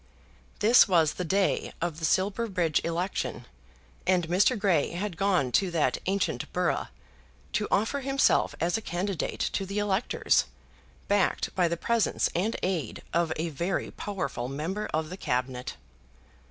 [0.61, 3.45] This was the day of the Silverbridge election,
[4.07, 4.57] and Mr.
[4.57, 6.87] Grey had gone to that ancient borough,
[7.53, 10.45] to offer himself as a candidate to the electors,
[11.07, 15.75] backed by the presence and aid of a very powerful member of the Cabinet.